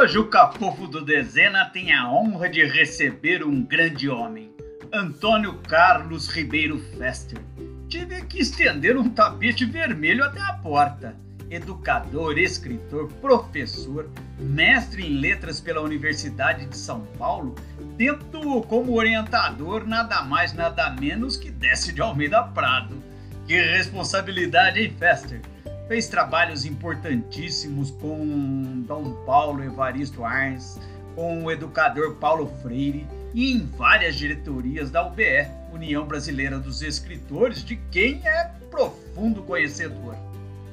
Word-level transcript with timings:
Hoje 0.00 0.16
o 0.16 0.28
Cafofo 0.28 0.86
do 0.86 1.04
Dezena 1.04 1.64
tem 1.64 1.92
a 1.92 2.08
honra 2.08 2.48
de 2.48 2.64
receber 2.64 3.42
um 3.42 3.64
grande 3.64 4.08
homem, 4.08 4.48
Antônio 4.92 5.54
Carlos 5.54 6.28
Ribeiro 6.28 6.78
Fester. 6.96 7.40
Tive 7.88 8.24
que 8.26 8.38
estender 8.38 8.96
um 8.96 9.10
tapete 9.10 9.64
vermelho 9.64 10.22
até 10.22 10.40
a 10.40 10.52
porta. 10.52 11.16
Educador, 11.50 12.38
escritor, 12.38 13.10
professor, 13.14 14.08
mestre 14.38 15.04
em 15.04 15.18
letras 15.18 15.60
pela 15.60 15.80
Universidade 15.80 16.66
de 16.66 16.76
São 16.76 17.00
Paulo, 17.18 17.56
tendo 17.96 18.62
como 18.68 18.96
orientador 18.96 19.84
nada 19.84 20.22
mais 20.22 20.52
nada 20.52 20.90
menos 20.90 21.36
que 21.36 21.50
Décio 21.50 21.92
de 21.92 22.00
Almeida 22.00 22.44
Prado. 22.44 23.02
Que 23.48 23.60
responsabilidade, 23.60 24.78
hein, 24.78 24.94
Fester? 24.96 25.40
Fez 25.88 26.06
trabalhos 26.06 26.66
importantíssimos 26.66 27.90
com 27.92 28.82
Dom 28.86 29.24
Paulo 29.24 29.64
Evaristo 29.64 30.22
Arns, 30.22 30.78
com 31.14 31.44
o 31.44 31.50
educador 31.50 32.16
Paulo 32.16 32.52
Freire 32.60 33.06
e 33.32 33.54
em 33.54 33.64
várias 33.64 34.14
diretorias 34.14 34.90
da 34.90 35.06
UBE, 35.06 35.48
União 35.72 36.06
Brasileira 36.06 36.58
dos 36.58 36.82
Escritores, 36.82 37.64
de 37.64 37.76
quem 37.90 38.20
é 38.22 38.50
profundo 38.70 39.42
conhecedor. 39.42 40.14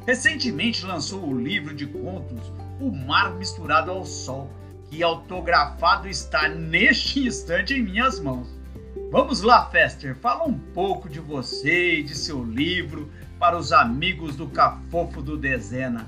Recentemente 0.06 0.86
lançou 0.86 1.26
o 1.26 1.40
livro 1.40 1.74
de 1.74 1.88
contos 1.88 2.52
O 2.82 2.92
Mar 2.92 3.34
Misturado 3.36 3.92
ao 3.92 4.04
Sol, 4.04 4.50
que 4.90 5.02
autografado 5.02 6.10
está 6.10 6.50
neste 6.50 7.26
instante 7.26 7.74
em 7.74 7.84
minhas 7.84 8.20
mãos. 8.20 8.54
Vamos 9.12 9.42
lá, 9.42 9.66
Fester, 9.70 10.14
fala 10.14 10.44
um 10.44 10.60
pouco 10.60 11.08
de 11.08 11.22
você 11.22 12.00
e 12.00 12.04
de 12.04 12.16
seu 12.16 12.44
livro, 12.44 13.10
para 13.40 13.58
os 13.58 13.72
amigos 13.72 14.36
do 14.36 14.48
Cafofo 14.48 15.22
do 15.22 15.38
Dezena. 15.38 16.08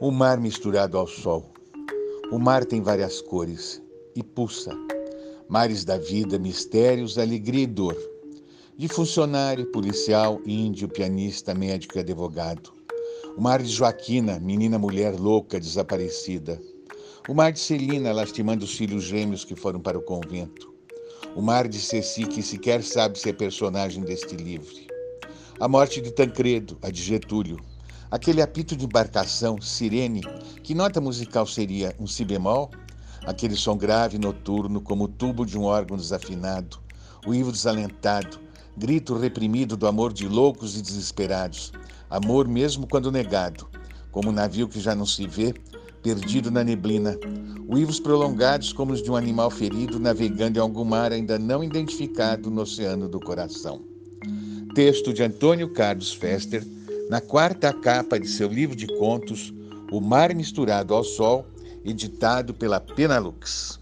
O 0.00 0.10
mar 0.10 0.38
misturado 0.38 0.98
ao 0.98 1.06
sol. 1.06 1.50
O 2.30 2.38
mar 2.38 2.64
tem 2.64 2.82
várias 2.82 3.20
cores 3.20 3.82
e 4.14 4.22
pulsa. 4.22 4.72
Mares 5.48 5.84
da 5.84 5.96
vida, 5.96 6.38
mistérios, 6.38 7.18
alegria 7.18 7.62
e 7.62 7.66
dor. 7.66 7.96
De 8.76 8.88
funcionário, 8.88 9.70
policial, 9.70 10.40
índio, 10.44 10.88
pianista, 10.88 11.54
médico 11.54 11.96
e 11.96 12.00
advogado. 12.00 12.72
O 13.38 13.40
mar 13.40 13.62
de 13.62 13.68
Joaquina, 13.68 14.40
menina 14.40 14.78
mulher 14.78 15.18
louca, 15.18 15.58
desaparecida 15.58 16.60
o 17.28 17.34
mar 17.34 17.50
de 17.50 17.58
Celina 17.58 18.12
lastimando 18.12 18.64
os 18.64 18.76
filhos 18.76 19.02
gêmeos 19.02 19.44
que 19.44 19.56
foram 19.56 19.80
para 19.80 19.98
o 19.98 20.02
convento. 20.02 20.72
O 21.34 21.42
mar 21.42 21.66
de 21.66 21.80
Ceci 21.80 22.24
que 22.24 22.40
sequer 22.40 22.84
sabe 22.84 23.18
ser 23.18 23.32
personagem 23.32 24.04
deste 24.04 24.36
livro. 24.36 24.72
A 25.58 25.66
morte 25.66 26.00
de 26.00 26.12
Tancredo, 26.12 26.78
a 26.80 26.88
de 26.88 27.02
Getúlio. 27.02 27.58
Aquele 28.12 28.40
apito 28.40 28.76
de 28.76 28.84
embarcação, 28.84 29.60
sirene, 29.60 30.22
que 30.62 30.72
nota 30.72 31.00
musical 31.00 31.46
seria 31.46 31.96
um 31.98 32.06
si 32.06 32.24
bemol? 32.24 32.70
Aquele 33.26 33.56
som 33.56 33.76
grave 33.76 34.18
noturno 34.18 34.80
como 34.80 35.04
o 35.04 35.08
tubo 35.08 35.44
de 35.44 35.58
um 35.58 35.64
órgão 35.64 35.96
desafinado, 35.96 36.78
o 37.26 37.34
ivo 37.34 37.50
desalentado, 37.50 38.38
grito 38.76 39.18
reprimido 39.18 39.76
do 39.76 39.88
amor 39.88 40.12
de 40.12 40.28
loucos 40.28 40.78
e 40.78 40.82
desesperados, 40.82 41.72
amor 42.08 42.46
mesmo 42.46 42.86
quando 42.86 43.10
negado, 43.10 43.68
como 44.12 44.28
um 44.28 44.32
navio 44.32 44.68
que 44.68 44.78
já 44.78 44.94
não 44.94 45.04
se 45.04 45.26
vê, 45.26 45.52
perdido 46.02 46.50
na 46.50 46.62
neblina, 46.62 47.18
uivos 47.68 47.98
prolongados 47.98 48.72
como 48.72 48.92
os 48.92 49.02
de 49.02 49.10
um 49.10 49.16
animal 49.16 49.50
ferido 49.50 49.98
navegando 49.98 50.58
em 50.58 50.62
algum 50.62 50.84
mar 50.84 51.12
ainda 51.12 51.38
não 51.38 51.64
identificado 51.64 52.50
no 52.50 52.62
oceano 52.62 53.08
do 53.08 53.18
coração. 53.18 53.82
Texto 54.74 55.12
de 55.12 55.22
Antônio 55.22 55.68
Carlos 55.72 56.12
Fester, 56.12 56.62
na 57.08 57.20
quarta 57.20 57.72
capa 57.72 58.18
de 58.18 58.28
seu 58.28 58.48
livro 58.48 58.76
de 58.76 58.86
contos, 58.86 59.52
O 59.90 60.00
Mar 60.00 60.34
Misturado 60.34 60.92
ao 60.92 61.04
Sol, 61.04 61.46
editado 61.84 62.52
pela 62.52 62.80
Penalux. 62.80 63.80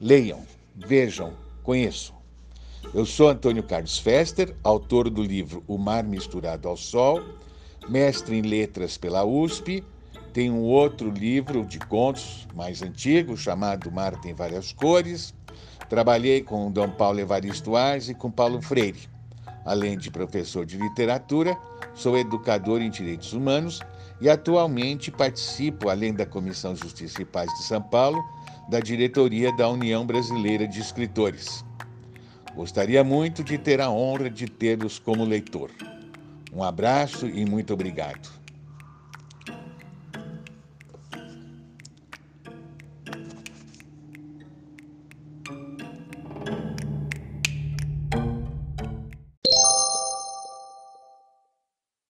Leiam, 0.00 0.40
vejam, 0.74 1.34
conheçam. 1.62 2.16
Eu 2.94 3.04
sou 3.04 3.28
Antônio 3.28 3.62
Carlos 3.62 3.98
Fester, 3.98 4.56
autor 4.64 5.10
do 5.10 5.22
livro 5.22 5.62
O 5.68 5.76
Mar 5.76 6.02
Misturado 6.02 6.66
ao 6.66 6.76
Sol, 6.76 7.22
mestre 7.88 8.36
em 8.36 8.42
letras 8.42 8.96
pela 8.96 9.24
USP, 9.24 9.84
tem 10.32 10.50
um 10.50 10.60
outro 10.60 11.10
livro 11.10 11.64
de 11.64 11.78
contos 11.78 12.46
mais 12.54 12.82
antigo, 12.82 13.36
chamado 13.36 13.90
Mar 13.90 14.14
Tem 14.20 14.32
Várias 14.32 14.72
Cores. 14.72 15.34
Trabalhei 15.88 16.40
com 16.40 16.70
Dom 16.70 16.90
Paulo 16.90 17.18
Evaristo 17.18 17.76
Ars 17.76 18.08
e 18.08 18.14
com 18.14 18.30
Paulo 18.30 18.62
Freire. 18.62 19.08
Além 19.64 19.98
de 19.98 20.10
professor 20.10 20.64
de 20.64 20.78
literatura, 20.78 21.56
sou 21.94 22.16
educador 22.16 22.80
em 22.80 22.90
direitos 22.90 23.32
humanos 23.32 23.80
e 24.20 24.28
atualmente 24.28 25.10
participo, 25.10 25.88
além 25.88 26.14
da 26.14 26.24
Comissão 26.24 26.76
Justiça 26.76 27.22
e 27.22 27.24
Paz 27.24 27.52
de 27.54 27.64
São 27.64 27.82
Paulo, 27.82 28.22
da 28.68 28.78
diretoria 28.78 29.54
da 29.56 29.68
União 29.68 30.06
Brasileira 30.06 30.66
de 30.66 30.80
Escritores. 30.80 31.64
Gostaria 32.54 33.02
muito 33.02 33.42
de 33.42 33.58
ter 33.58 33.80
a 33.80 33.90
honra 33.90 34.30
de 34.30 34.46
tê-los 34.46 34.98
como 34.98 35.24
leitor. 35.24 35.70
Um 36.52 36.62
abraço 36.62 37.26
e 37.26 37.44
muito 37.44 37.72
obrigado. 37.72 38.39